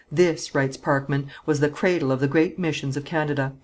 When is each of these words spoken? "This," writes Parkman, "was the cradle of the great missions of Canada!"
"This," 0.11 0.55
writes 0.55 0.77
Parkman, 0.77 1.27
"was 1.45 1.59
the 1.59 1.69
cradle 1.69 2.11
of 2.11 2.21
the 2.21 2.27
great 2.27 2.57
missions 2.57 2.97
of 2.97 3.05
Canada!" 3.05 3.53